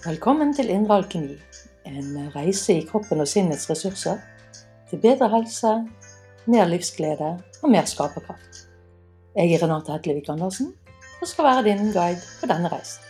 [0.00, 1.34] Velkommen til Indre alkemi,
[1.84, 4.16] en reise i kroppen og sinnets ressurser
[4.88, 5.74] til bedre helse,
[6.48, 7.28] mer livsglede
[7.60, 8.62] og mer skaperkraft.
[9.36, 10.72] Jeg er Renate Hetlevik Andersen
[11.20, 13.04] og skal være din guide på denne reisen.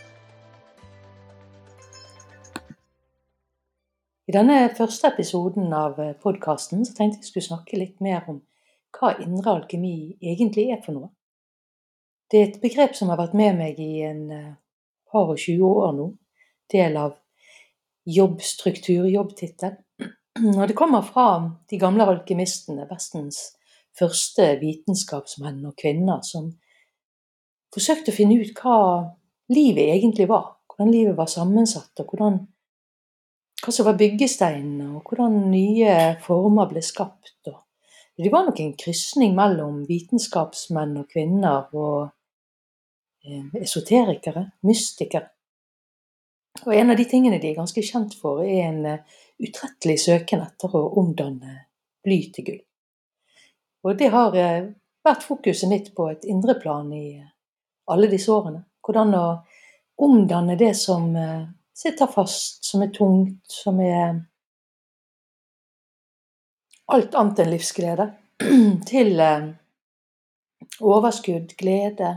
[4.27, 8.43] I denne første episoden av podkasten tenkte jeg skulle snakke litt mer om
[8.99, 11.13] hva indre alkemi egentlig er for noe.
[12.27, 14.25] Det er et begrep som har vært med meg i en
[15.07, 16.15] par og 20 år nå
[16.71, 17.15] del av
[18.05, 19.77] jobbstruktur, jobbtittel.
[20.57, 21.27] Og det kommer fra
[21.69, 23.51] de gamle alkymistene, Vestens
[23.97, 26.51] første vitenskapsmenn og -kvinner, som
[27.73, 28.77] forsøkte å finne ut hva
[29.51, 30.55] livet egentlig var.
[30.67, 32.39] Hvordan livet var sammensatt, og hvordan,
[33.63, 37.35] hva som var byggesteinene, og hvordan nye former ble skapt.
[37.47, 42.09] Og det var nok en krysning mellom vitenskapsmenn og -kvinner og
[43.25, 45.29] eh, esoterikere, mystikere.
[46.65, 50.43] Og en av de tingene de er ganske kjent for, er en eh, utrettelig søken
[50.45, 51.55] etter å omdanne
[52.05, 52.59] bly til gull.
[53.87, 54.69] Og det har eh,
[55.05, 57.31] vært fokuset mitt på et indre plan i eh,
[57.89, 58.61] alle disse årene.
[58.85, 59.25] Hvordan å
[60.01, 61.11] omdanne det som
[61.77, 64.15] sitter fast, som er tungt, som er
[66.89, 68.07] alt annet enn livsglede,
[68.89, 69.21] til
[70.81, 72.15] overskudd, glede,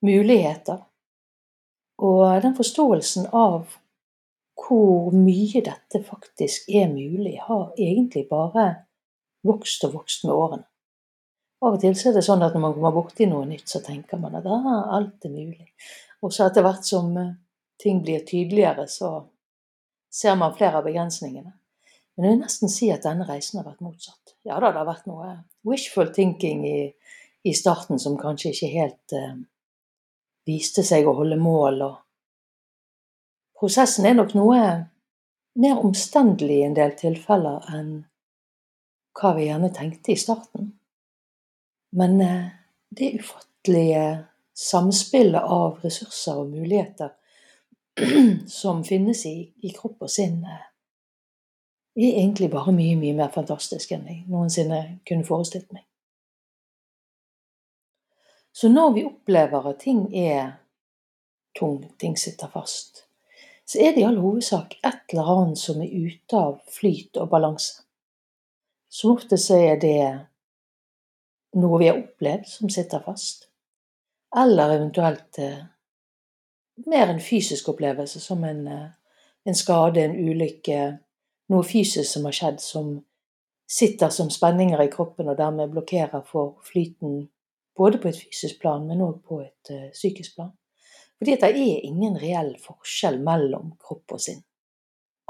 [0.00, 0.80] muligheter
[2.02, 3.78] og den forståelsen av
[4.62, 8.66] hvor mye dette faktisk er mulig, har egentlig bare
[9.46, 10.66] vokst og vokst med årene.
[11.62, 14.18] Av og til er det sånn at når man kommer borti noe nytt, så tenker
[14.18, 15.68] man at ah, alt er mulig.
[16.22, 17.34] Og så etter hvert som eh,
[17.78, 19.12] ting blir tydeligere, så
[20.12, 21.54] ser man flere av begrensningene.
[22.16, 24.34] Men jeg vil nesten si at denne reisen har vært motsatt.
[24.46, 26.80] Ja da, det har vært noe wishful thinking i,
[27.46, 29.38] i starten som kanskje ikke helt eh,
[30.48, 31.82] viste seg å holde mål.
[31.86, 34.62] og Prosessen er nok noe
[35.62, 37.92] mer omstendelig i en del tilfeller enn
[39.18, 40.72] hva vi gjerne tenkte i starten.
[41.92, 42.46] Men eh,
[42.88, 44.04] det ufattelige
[44.56, 47.12] samspillet av ressurser og muligheter
[48.60, 50.68] som finnes i, i kropp og sinn, eh,
[52.00, 55.84] er egentlig bare mye, mye mer fantastisk enn jeg noensinne kunne forestilt meg.
[58.52, 60.58] Så når vi opplever at ting er
[61.58, 63.06] tung, ting sitter fast,
[63.66, 67.30] så er det i all hovedsak et eller annet som er ute av flyt og
[67.32, 67.80] balanse.
[68.92, 70.02] Som oftest er det
[71.56, 73.46] noe vi har opplevd som sitter fast,
[74.36, 75.62] eller eventuelt eh,
[76.88, 78.90] mer en fysisk opplevelse, som en, eh,
[79.44, 80.80] en skade, en ulykke,
[81.52, 82.94] noe fysisk som har skjedd, som
[83.68, 87.30] sitter som spenninger i kroppen og dermed blokkerer for flyten
[87.76, 90.52] både på et fysisk plan, men òg på et uh, psykisk plan.
[91.18, 94.42] Fordi det er ingen reell forskjell mellom kropp og sinn.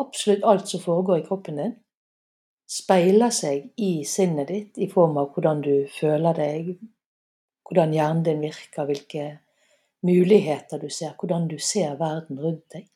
[0.00, 1.74] Absolutt alt som foregår i kroppen din,
[2.72, 6.70] speiler seg i sinnet ditt i form av hvordan du føler deg,
[7.68, 9.26] hvordan hjernen din virker, hvilke
[10.06, 12.88] muligheter du ser, hvordan du ser verden rundt deg.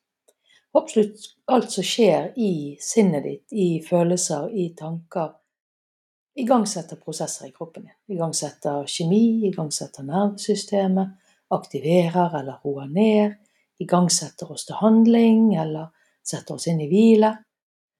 [0.76, 5.36] Absolutt alt som skjer i sinnet ditt, i følelser, i tanker,
[6.36, 8.16] igangsetter prosesser i kroppen din.
[8.16, 11.16] Igangsetter kjemi, igangsetter nervesystemet,
[11.54, 13.36] aktiverer eller roer ned,
[13.80, 15.92] igangsetter oss til handling eller
[16.26, 17.32] setter oss inn i hvile.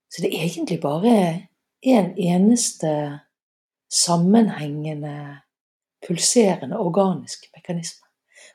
[0.09, 1.17] Så det er egentlig bare
[1.87, 2.93] en eneste
[3.93, 5.43] sammenhengende,
[6.07, 8.07] pulserende, organisk mekanisme.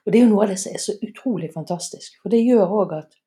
[0.06, 2.76] Og det er jo noe av det som er så utrolig fantastisk, for det gjør
[2.82, 3.18] òg at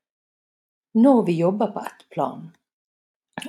[0.95, 2.47] når vi jobber på ett plan,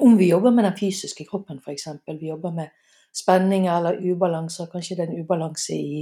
[0.01, 2.73] om vi jobber med den fysiske kroppen f.eks., vi jobber med
[3.15, 4.69] spenninger eller ubalanser.
[4.71, 6.01] Kanskje det er en ubalanse i,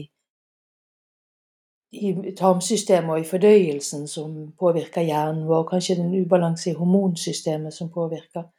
[1.91, 5.67] i tarmsystemet og i fordøyelsen som påvirker hjernen vår.
[5.69, 8.49] Kanskje det er en ubalanse i hormonsystemet som påvirker.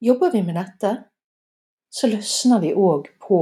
[0.00, 0.94] Jobber vi med dette,
[1.90, 3.40] så løsner vi òg på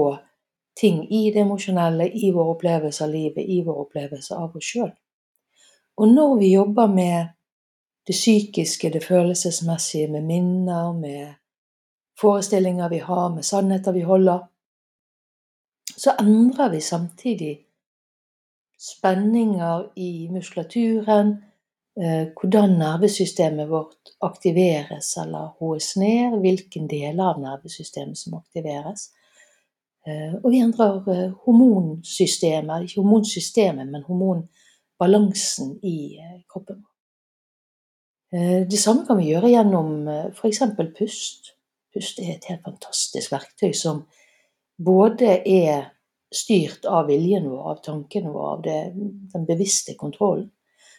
[0.79, 4.91] ting i det emosjonelle, i vår opplevelse av livet, i vår opplevelse av oss sjøl.
[5.99, 7.35] Og når vi jobber med
[8.07, 11.35] det psykiske, det følelsesmessige, med minner, med
[12.21, 14.47] forestillinger vi har, med sannheter vi holder,
[15.97, 17.59] så endrer vi samtidig
[18.79, 21.37] spenninger i muskulaturen,
[22.01, 29.11] eh, hvordan nervesystemet vårt aktiveres eller hoes ned, hvilken deler av nervesystemet som aktiveres.
[30.07, 35.99] Eh, og vi endrer eh, hormonsystemet, ikke hormonsystemet, men hormonbalansen i
[36.53, 36.85] kroppen.
[38.31, 40.59] Det samme kan vi gjøre gjennom f.eks.
[40.99, 41.55] pust.
[41.95, 44.03] Pust er et helt fantastisk verktøy som
[44.79, 45.89] både er
[46.35, 48.81] styrt av viljen vår, av tankene våre, av det,
[49.33, 50.51] den bevisste kontrollen,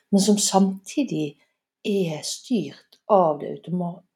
[0.09, 1.38] men som samtidig
[1.86, 3.53] er styrt av det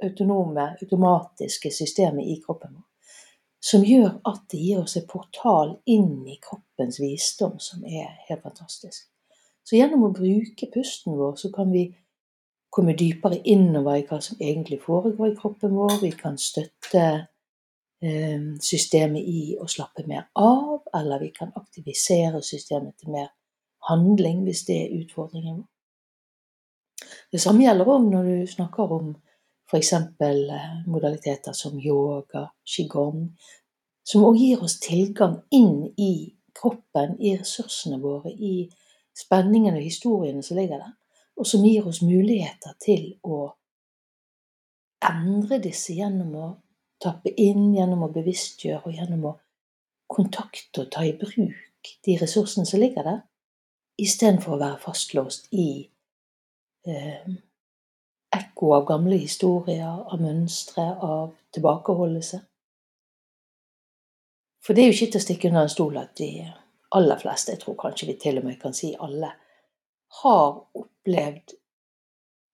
[0.04, 2.90] autonome, automatiske systemet i kroppen vår.
[3.64, 8.44] Som gjør at det gir oss en portal inn i kroppens visdom, som er helt
[8.44, 9.06] fantastisk.
[9.64, 11.86] Så gjennom å bruke pusten vår, så kan vi
[12.74, 16.00] komme dypere innover i hva som egentlig foregår i kroppen vår.
[16.02, 17.04] Vi kan støtte
[18.02, 23.30] eh, systemet i å slappe mer av, eller vi kan aktivisere systemet til mer
[23.90, 25.70] handling hvis det er utfordringen vår.
[27.34, 29.14] Det samme gjelder òg når du snakker om
[29.70, 29.94] f.eks.
[29.94, 33.28] Eh, modaliteter som yoga, qigong,
[34.04, 38.68] som òg gir oss tilgang inn i kroppen, i ressursene våre, i
[39.18, 40.94] spenningen og historiene som ligger der,
[41.40, 43.46] og som gir oss muligheter til å
[45.04, 46.50] endre disse gjennom å
[47.04, 49.34] tappe inn, gjennom å bevisstgjøre og gjennom å
[50.14, 53.20] kontakte og ta i bruk de ressursene som ligger der,
[54.00, 55.68] istedenfor å være fastlåst i
[56.88, 57.34] eh,
[58.34, 62.40] ekko av gamle historier, av mønstre, av tilbakeholdelse.
[64.64, 66.30] For det er jo ikke til å stikke under en stol at de
[66.96, 69.34] aller fleste, jeg tror kanskje vi til og med kan si alle,
[70.22, 71.56] har opplevd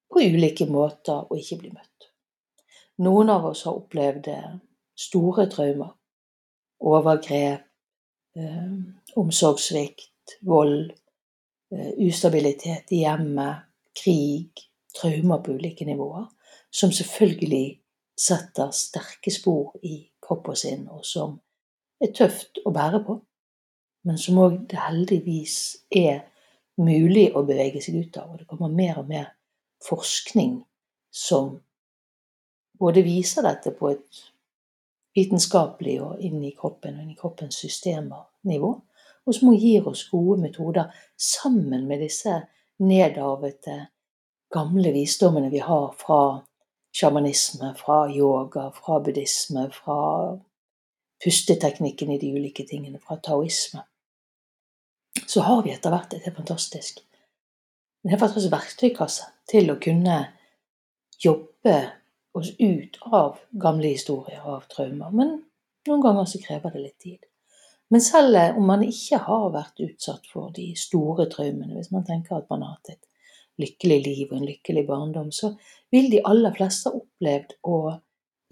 [0.10, 2.10] på ulike måter å ikke bli møtt.
[3.06, 4.56] Noen av oss har opplevd eh,
[5.00, 5.94] store traumer.
[6.90, 7.68] Overgrep,
[8.40, 8.72] eh,
[9.20, 10.94] omsorgssvikt, vold,
[11.76, 13.68] eh, ustabilitet i hjemmet,
[14.04, 14.64] krig,
[14.96, 16.28] traumer på ulike nivåer,
[16.72, 17.80] som selvfølgelig
[18.20, 21.38] setter sterke spor i kropp og sinn, og som
[22.02, 23.16] er tøft å bære på,
[24.08, 25.56] men som òg heldigvis
[25.96, 26.26] er
[26.80, 28.32] mulig å bevege seg ut av.
[28.32, 29.32] Og det kommer mer og mer
[29.84, 30.60] forskning
[31.12, 31.58] som
[32.80, 34.22] både viser dette på et
[35.18, 38.70] vitenskapelig og inn i kroppen og inn i kroppens systemer-nivå,
[39.26, 42.38] og som gir oss gode metoder sammen med disse
[42.80, 43.80] nedarvete,
[44.50, 46.40] gamle visdommene vi har fra
[46.96, 50.00] sjamanisme, fra yoga, fra buddhisme, fra
[51.24, 53.84] pusteteknikken i de ulike tingene, fra taoisme.
[55.28, 57.02] Så har vi etter hvert et fantastisk
[58.04, 60.20] en helt fantastisk verktøykasse til å kunne
[61.20, 61.76] jobbe
[62.38, 65.12] oss ut av gamle historier, av traumer.
[65.12, 65.36] Men
[65.90, 67.26] noen ganger så krever det litt tid.
[67.90, 72.38] Men selv om man ikke har vært utsatt for de store traumene, hvis man tenker
[72.38, 73.06] at man har hatt et
[73.60, 75.56] lykkelig liv og en lykkelig barndom, så
[75.92, 77.80] vil de aller fleste ha opplevd å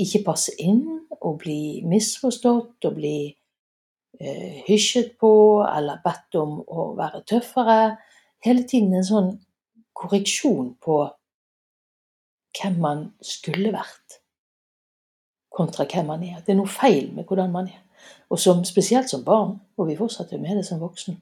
[0.01, 0.83] ikke passe inn,
[1.21, 3.36] å bli misforstått, å bli eh,
[4.19, 5.31] hysjet på
[5.67, 7.97] eller bedt om å være tøffere.
[8.45, 9.31] Hele tiden en sånn
[9.97, 11.01] korreksjon på
[12.57, 14.19] hvem man skulle vært,
[15.53, 16.41] kontra hvem man er.
[16.45, 17.83] Det er noe feil med hvordan man er.
[18.33, 21.17] Og som, spesielt som barn, og vi fortsetter med det som voksen,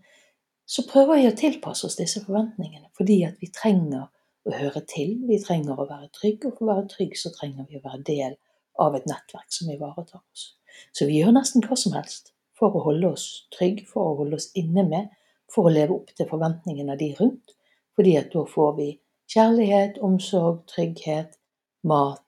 [0.65, 2.89] så prøver vi å tilpasse oss disse forventningene.
[2.97, 4.07] Fordi at vi trenger
[4.45, 7.67] å høre til, vi trenger å være trygge, og for å være trygg så trenger
[7.69, 8.37] vi å være del
[8.81, 10.55] av et nettverk som ivaretar oss.
[10.95, 13.25] Så vi gjør nesten hva som helst for å holde oss
[13.55, 15.11] trygge, for å holde oss inne med,
[15.51, 17.55] for å leve opp til forventningene av de rundt.
[17.95, 18.87] Fordi at da får vi
[19.31, 21.37] kjærlighet, omsorg, trygghet,
[21.83, 22.21] mat.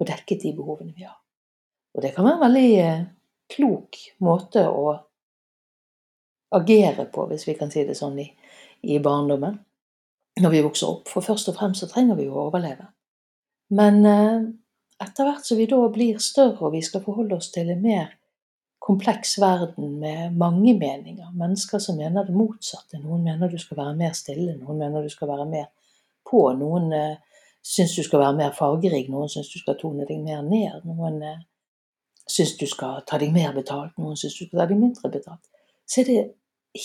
[0.00, 1.18] og dekket de behovene vi har.
[1.94, 3.02] Og det kan være en veldig eh,
[3.52, 4.96] klok måte å
[6.56, 8.26] agere på, hvis vi kan si det sånn, i,
[8.82, 9.60] i barndommen.
[10.42, 11.12] Når vi vokser opp.
[11.12, 12.88] For først og fremst så trenger vi jo å overleve.
[13.78, 14.48] Men eh,
[15.04, 18.10] etter hvert som vi da blir større og vi skal forholde oss til en mer
[18.82, 22.98] kompleks verden med mange meninger, mennesker som mener det motsatte.
[22.98, 25.68] Noen mener du skal være mer stille, noen mener du skal være mer
[26.26, 26.40] på.
[26.58, 30.42] Noen eh, syns du skal være mer fargerik, noen syns du skal tone deg mer
[30.42, 30.82] ned.
[30.88, 31.40] Noen eh,
[32.26, 35.46] syns du skal ta deg mer betalt, noen syns du skal ta deg mindre betalt,
[35.86, 36.20] så er det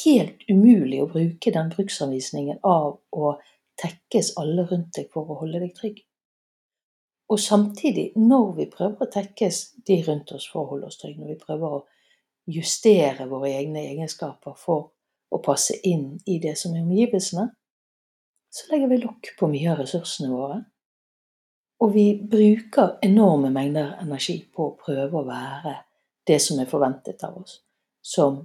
[0.04, 3.38] helt umulig å bruke den bruksanvisningen av å
[3.82, 6.02] tekkes alle rundt deg for å holde deg trygg.
[7.28, 11.20] Og samtidig, når vi prøver å tekkes de rundt oss for å holde oss trygge,
[11.20, 11.84] når vi prøver å
[12.48, 14.94] justere våre egne egenskaper for
[15.32, 17.50] å passe inn i det som er omgivelsene,
[18.48, 20.62] så legger vi lokk på mye av ressursene våre
[21.80, 25.76] og vi bruker enorme mengder energi på å prøve å være
[26.28, 27.60] det som er forventet av oss,
[28.02, 28.42] som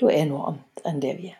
[0.00, 1.38] da er noe annet enn det vi er.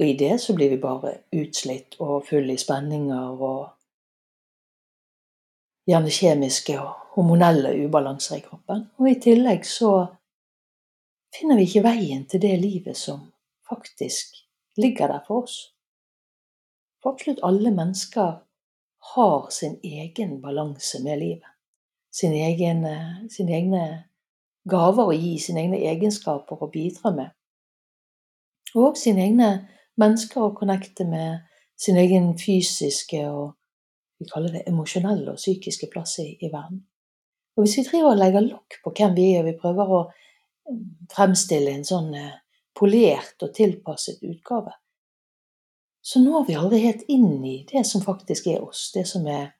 [0.00, 3.68] Og i det så blir vi bare utslitt og full i spenninger og
[5.88, 8.86] gjerne kjemiske og hormonelle ubalanser i kroppen.
[8.98, 9.92] Og i tillegg så
[11.34, 13.28] finner vi ikke veien til det livet som
[13.68, 14.36] faktisk
[14.80, 15.58] ligger der for oss.
[17.02, 18.40] For absolutt alle mennesker
[19.14, 21.50] har sin egen balanse med livet.
[22.12, 23.84] Sin egen, eh, sine egne
[24.68, 27.30] gaver å gi, sine egne egenskaper å bidra med.
[28.74, 31.40] Og sine egne mennesker å connecte med,
[31.76, 33.54] sin egen fysiske og
[34.20, 36.82] vi kaller det emosjonelle og psykiske plass i, i verden.
[37.56, 40.00] Og hvis vi driver og legger lokk på hvem vi er, og vi prøver å
[40.10, 40.84] mm,
[41.14, 42.36] fremstille en sånn eh,
[42.76, 44.76] polert og tilpasset utgave,
[46.00, 49.50] så når vi aldri helt inn i det som faktisk er oss, det som er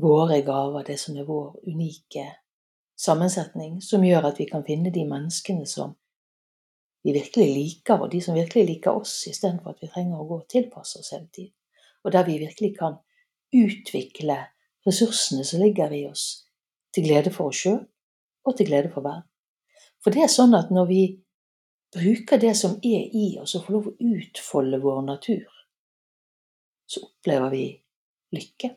[0.00, 2.24] våre gaver, det som er vår unike
[2.96, 5.92] sammensetning, som gjør at vi kan finne de menneskene som
[7.04, 10.40] vi virkelig liker, og de som virkelig liker oss, istedenfor at vi trenger å gå
[10.40, 11.52] og tilpasse oss hele tiden.
[12.04, 12.96] Og der vi virkelig kan
[13.54, 14.38] utvikle
[14.86, 16.44] ressursene som ligger i oss,
[16.94, 17.82] til glede for oss sjøl
[18.44, 19.28] og til glede for verden.
[20.04, 21.02] For det er sånn at når vi
[21.94, 25.46] bruker det som er i oss, og får lov å utfolde vår natur,
[26.84, 27.64] så opplever vi
[28.34, 28.74] lykke.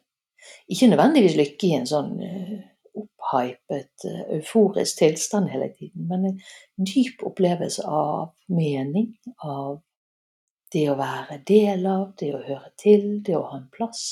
[0.71, 2.53] Ikke nødvendigvis lykke i en sånn uh,
[3.01, 9.11] opphypet, uh, euforisk tilstand hele tiden, men en dyp opplevelse av mening,
[9.43, 9.81] av
[10.71, 14.05] det å være del av, det å høre til, det å ha en plass.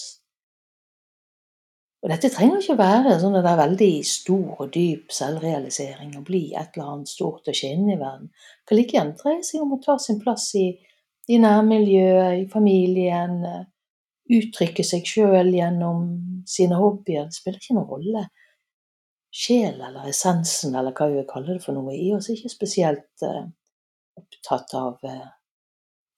[2.06, 6.28] Og dette trenger ikke være sånn at det er veldig stor og dyp selvrealisering og
[6.28, 8.28] bli et eller annet stort og skinnende i verden.
[8.30, 10.68] Det kan like gjerne dreie seg om å ta sin plass i,
[11.34, 13.40] i nærmiljøet, i familien,
[14.38, 16.04] uttrykke seg sjøl gjennom
[16.46, 17.26] sine hobbyer.
[17.26, 18.24] Det spiller ikke noen rolle.
[19.34, 22.54] Sjel eller essensen eller hva vi vil kalle det for noe, i oss er ikke
[22.54, 23.42] spesielt uh,
[24.22, 25.26] opptatt av uh,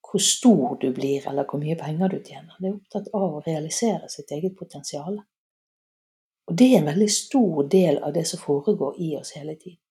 [0.04, 2.54] hvor stor du blir eller hvor mye penger du tjener.
[2.60, 5.18] Det er opptatt av å realisere sitt eget potensial.
[6.48, 9.82] Og det er en veldig stor del av det som foregår i oss hele tiden.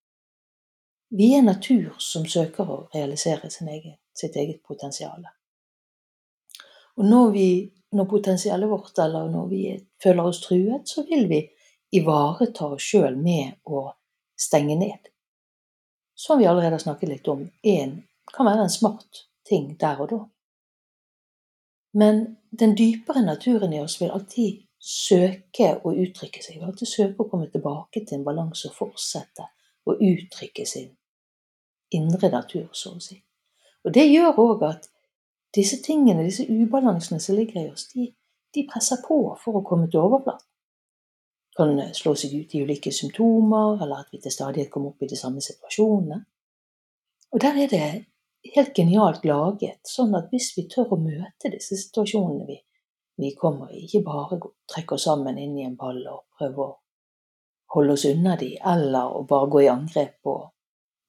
[1.08, 5.22] Vi er natur som søker å realisere egen, sitt eget potensial.
[6.96, 7.48] Og når, vi,
[7.92, 9.60] når potensialet vårt, eller når vi
[10.02, 11.44] føler oss truet, så vil vi
[11.94, 13.92] ivareta oss sjøl med å
[14.40, 15.12] stenge ned.
[16.16, 17.96] Som vi allerede har snakket litt om, en,
[18.32, 20.22] kan være en smart ting der og da.
[21.96, 26.56] Men den dypere naturen i oss vil alltid søke å uttrykke seg.
[26.56, 29.48] Vi vil alltid søke å komme tilbake til en balanse og fortsette
[29.86, 30.90] å uttrykke sin
[31.94, 33.18] indre natur, så å si.
[33.86, 34.88] Og Det gjør òg at
[35.54, 38.10] disse tingene, disse ubalansene som ligger i oss, de,
[38.54, 40.44] de presser på for å komme til overflaten.
[41.56, 45.08] Kan slå seg ut i ulike symptomer, eller at vi til stadighet kommer opp i
[45.08, 46.18] de samme situasjonene.
[47.32, 47.86] Og der er det
[48.54, 52.58] helt genialt laget, sånn at hvis vi tør å møte disse situasjonene vi
[53.16, 54.38] vi kommer ikke bare
[54.72, 56.74] trekke oss sammen inn i en ball og prøve å
[57.74, 60.36] holde oss unna de, eller å bare gå i angrep på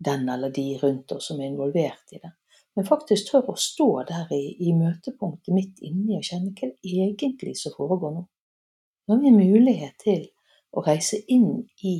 [0.03, 2.31] den eller de rundt oss som er involvert i det.
[2.77, 6.93] Men faktisk tør å stå der i, i møtepunktet midt inni og kjenne hva det
[7.07, 8.25] egentlig som foregår nå.
[9.07, 10.27] Nå har vi mulighet til
[10.77, 11.95] å reise inn i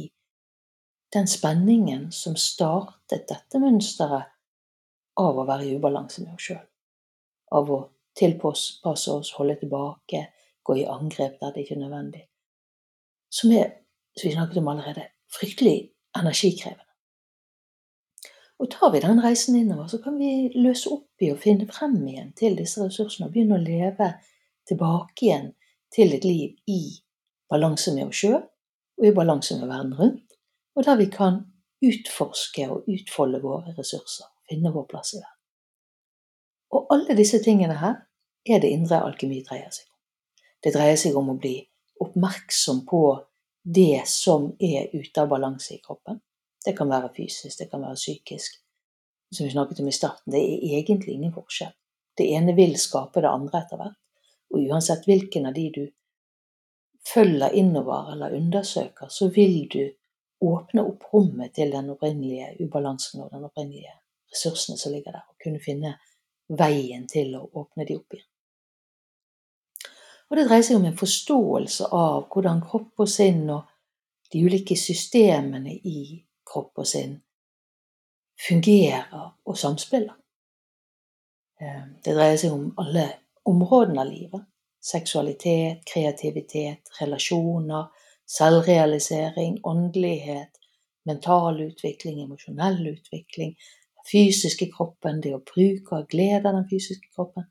[1.14, 4.34] den spenningen som startet dette mønsteret
[5.18, 6.66] av å være i ubalanse med oss sjøl.
[7.58, 7.80] Av å
[8.18, 10.26] tilpasse oss, holde tilbake,
[10.64, 12.24] gå i angrep der det ikke er nødvendig.
[13.32, 13.70] Som er,
[14.18, 15.08] som vi snakket om allerede,
[15.40, 16.84] fryktelig energikrevende.
[18.60, 22.00] Og tar vi den reisen innover, så kan vi løse opp i og finne frem
[22.08, 24.16] igjen til disse ressursene og begynne å leve
[24.68, 25.52] tilbake igjen
[25.94, 26.82] til et liv i
[27.50, 28.42] balanse med oss sjøl
[28.98, 30.34] og i balanse med verden rundt,
[30.76, 31.44] og der vi kan
[31.86, 35.38] utforske og utfolde våre ressurser, finne vår plass i verden.
[36.74, 38.07] Og alle disse tingene her
[38.48, 39.96] er det indre alkemi dreier seg om.
[40.64, 41.58] Det dreier seg om å bli
[42.04, 43.02] oppmerksom på
[43.68, 46.20] det som er ute av balanse i kroppen.
[46.66, 48.62] Det kan være fysisk, det kan være psykisk.
[49.32, 51.74] Som vi snakket om i starten, det er egentlig ingen forskjell.
[52.18, 53.98] Det ene vil skape det andre etter hvert.
[54.56, 55.84] Og uansett hvilken av de du
[57.08, 59.84] følger innover eller undersøker, så vil du
[60.48, 63.94] åpne opp rommet til den opprinnelige ubalansen og den opprinnelige
[64.32, 65.96] ressursene som ligger der, og kunne finne
[66.48, 68.30] veien til å åpne de opp igjen.
[70.30, 73.70] Og det dreier seg om en forståelse av hvordan kropp og sinn og
[74.34, 76.02] de ulike systemene i
[76.48, 77.16] kropp og sinn
[78.48, 80.14] fungerer og samspiller.
[81.62, 83.08] Eh, det dreier seg om alle
[83.48, 84.44] områdene av livet.
[84.84, 87.88] Seksualitet, kreativitet, relasjoner,
[88.28, 90.60] selvrealisering, åndelighet,
[91.08, 93.56] mental utvikling, emosjonell utvikling,
[93.96, 97.48] den fysiske kroppen, det å bruke og glede den fysiske kroppen.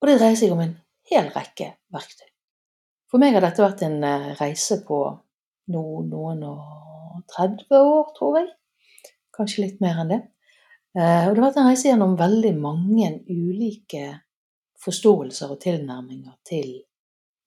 [0.00, 0.76] Og det dreier seg om en
[1.10, 2.28] hel rekke verktøy.
[3.10, 5.00] For meg har dette vært en eh, reise på
[5.74, 8.50] no, noen og 30 år, tror jeg.
[9.34, 10.20] Kanskje litt mer enn det.
[10.98, 14.06] Eh, og det har vært en reise gjennom veldig mange ulike
[14.80, 16.70] forståelser og tilnærminger til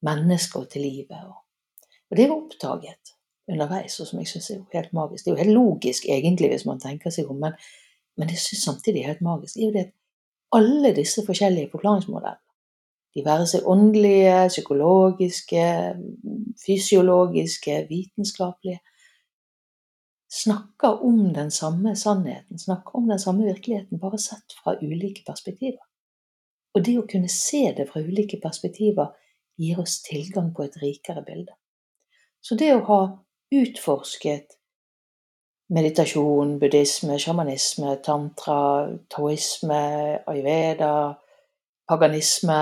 [0.05, 1.23] mennesket og til livet.
[1.23, 3.15] Og det er oppdaget
[3.51, 5.25] underveis, og som jeg syns er jo helt magisk.
[5.25, 7.55] Det er jo helt logisk egentlig, hvis man tenker seg om, men,
[8.19, 9.55] men jeg syns samtidig er helt magisk.
[9.55, 12.39] Det er jo det at alle disse forskjellige forklaringsmodellene
[13.13, 15.65] de være seg åndelige, psykologiske,
[16.65, 18.79] fysiologiske, vitenskapelige,
[20.33, 25.83] snakker om den samme sannheten, snakker om den samme virkeligheten, bare sett fra ulike perspektiver.
[26.73, 29.13] Og det å kunne se det fra ulike perspektiver
[29.61, 31.53] gir oss tilgang på et rikere bilde.
[32.41, 33.01] Så det å ha
[33.53, 34.57] utforsket
[35.73, 39.83] meditasjon, buddhisme, sjamanisme, tantra, taoisme,
[40.27, 40.93] ayurveda,
[41.89, 42.59] paganisme,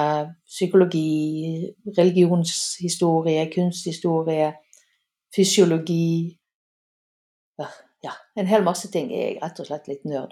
[0.47, 4.51] psykologi, religionshistorie, kunsthistorie,
[5.35, 6.37] fysiologi
[8.01, 10.31] Ja, en hel masse ting er jeg rett og slett litt nerd.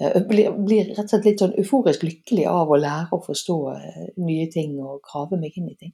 [0.00, 3.56] Eh, blir, blir, rett og slett litt sånn euforisk lykkelig av å lære å forstå
[3.74, 5.92] eh, nye ting og grave meg inn i ting.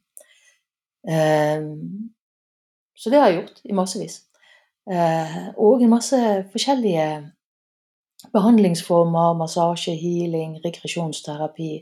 [1.11, 2.13] Um,
[2.95, 4.21] så det har jeg gjort i massevis.
[4.87, 6.19] Og en masse
[6.53, 7.09] forskjellige
[8.35, 11.73] behandlingsformer, massasje, healing, regresjonsterapi,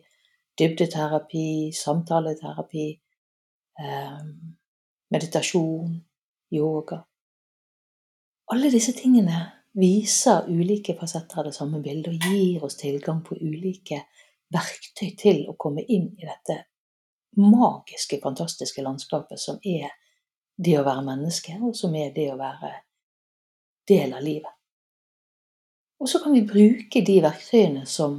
[0.58, 2.88] dybdeterapi, samtaleterapi,
[3.80, 4.22] eh,
[5.10, 6.04] meditasjon,
[6.50, 7.04] yoga.
[8.52, 9.38] Alle disse tingene
[9.78, 14.02] viser ulike fasetter av det samme bildet og gir oss tilgang på ulike
[14.54, 16.62] verktøy til å komme inn i dette
[17.38, 19.92] magiske, fantastiske landskapet som er
[20.58, 22.72] det å være menneske, og som er det å være
[23.86, 24.54] del av livet.
[26.00, 28.18] Og så kan vi bruke de verktøyene som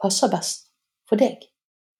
[0.00, 0.70] passer best
[1.08, 1.44] for deg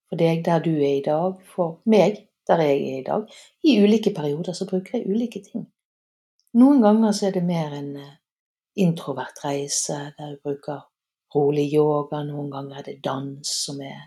[0.09, 3.25] for deg der du er i dag, for meg der jeg er i dag.
[3.65, 5.67] I ulike perioder så bruker jeg ulike ting.
[6.57, 8.13] Noen ganger så er det mer en eh,
[8.81, 10.85] introvert reise der jeg bruker
[11.35, 14.07] rolig yoga, noen ganger er det dans som er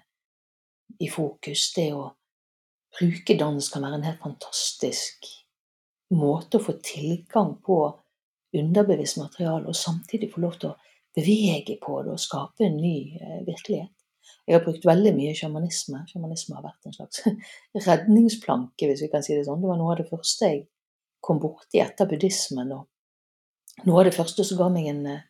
[0.99, 1.67] i fokus.
[1.75, 2.07] Det å
[2.97, 5.29] bruke dans kan være en helt fantastisk
[6.15, 7.79] måte å få tilgang på
[8.57, 10.77] underbevisst materiale, og samtidig få lov til å
[11.15, 13.93] bevege på det og skape en ny eh, virkelighet.
[14.49, 15.99] Jeg har brukt veldig mye sjamanisme.
[16.09, 17.21] Sjamanisme har vært en slags
[17.87, 19.61] redningsplanke, hvis vi kan si det sånn.
[19.61, 20.63] Det var noe av det første jeg
[21.21, 25.27] kom borti etter buddhismen, og noe av det første som ga meg en eh,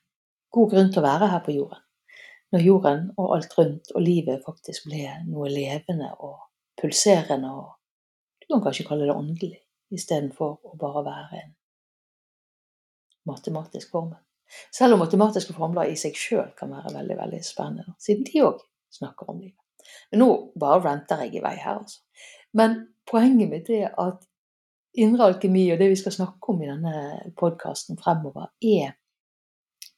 [0.56, 1.84] god grunn til å være her på jorden.
[2.56, 6.40] Når jorden og alt rundt og livet faktisk ble noe levende og
[6.80, 7.76] pulserende og
[8.40, 9.60] du kan kanskje kalle det åndelig,
[9.94, 11.52] istedenfor å bare være en
[13.30, 14.18] matematisk formel.
[14.74, 18.64] Selv om matematiske formler i seg sjøl kan være veldig veldig spennende, siden de òg
[18.94, 19.60] snakker om livet.
[20.12, 22.02] Men nå bare renter jeg i vei her, altså.
[22.58, 22.76] Men
[23.10, 24.26] poenget mitt er at
[25.00, 26.96] indre alkemi og det vi skal snakke om i denne
[27.38, 28.96] podkasten fremover, er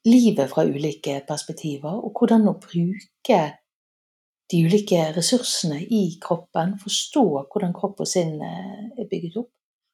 [0.05, 3.41] livet fra ulike perspektiver, og hvordan å bruke
[4.51, 7.23] de ulike ressursene i kroppen, forstå
[7.53, 9.51] hvordan kropp og sinn eh, er bygget opp,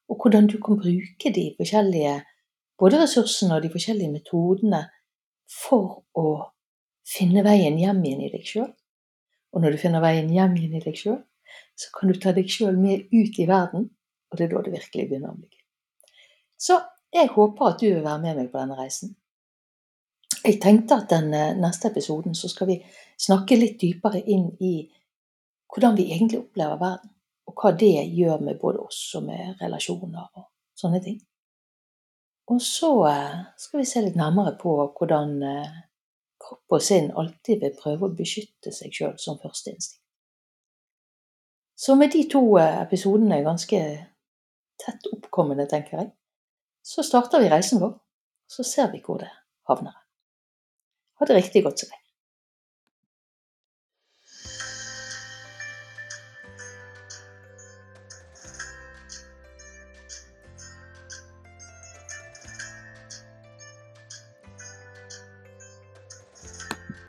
[0.09, 2.15] og hvordan du kan bruke de forskjellige
[2.79, 4.83] både ressursene og de forskjellige metodene
[5.51, 6.27] for å
[7.07, 8.71] finne veien hjem igjen i deg sjøl.
[9.55, 11.21] Og når du finner veien hjem igjen i deg sjøl,
[11.77, 13.87] så kan du ta deg sjøl med ut i verden,
[14.27, 15.61] og det er da det virkelig begynner å bli.
[16.57, 16.79] Så
[17.13, 19.15] jeg håper at du vil være med meg på denne reisen.
[20.43, 22.77] Jeg tenkte at den eh, neste episoden så skal vi
[23.19, 24.73] snakke litt dypere inn i
[25.71, 27.13] hvordan vi egentlig opplever verden,
[27.47, 31.17] og hva det gjør med både oss og med relasjoner og sånne ting.
[32.51, 35.79] Og så eh, skal vi se litt nærmere på hvordan eh,
[36.47, 40.01] kropp og sinn alltid vil prøve å beskytte seg sjøl som førsteinstinkt.
[41.77, 43.81] Så med de to eh, episodene ganske
[44.81, 46.09] tett oppkommende, tenker jeg,
[46.81, 47.93] så starter vi reisen vår.
[48.49, 49.29] Så ser vi hvor det
[49.69, 49.93] havner.
[51.19, 52.06] Ha det riktig godt så lenge.